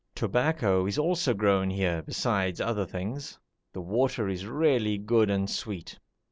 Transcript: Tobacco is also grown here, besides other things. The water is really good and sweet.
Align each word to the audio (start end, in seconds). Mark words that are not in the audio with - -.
Tobacco 0.15 0.87
is 0.87 0.97
also 0.97 1.35
grown 1.35 1.69
here, 1.69 2.01
besides 2.01 2.59
other 2.59 2.87
things. 2.87 3.37
The 3.73 3.81
water 3.81 4.27
is 4.29 4.47
really 4.47 4.97
good 4.97 5.29
and 5.29 5.47
sweet. 5.47 5.99